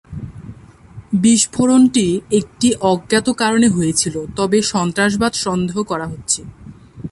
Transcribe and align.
বিস্ফোরণটি 1.13 2.07
একটি 2.31 2.67
অজ্ঞাত 2.91 3.27
কারণে 3.37 3.67
হয়েছিল, 3.67 4.15
তবে 4.35 4.57
সন্ত্রাসবাদ 4.71 5.33
সন্দেহ 5.45 5.77
করা 5.83 6.07
হচ্ছে। 6.07 6.41